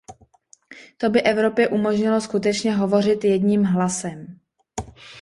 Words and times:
To 0.97 1.09
by 1.09 1.21
Evropě 1.21 1.67
umožnilo 1.67 2.21
skutečně 2.21 2.75
hovořit 2.75 3.23
jedním 3.23 3.63
hlasem. 3.63 4.39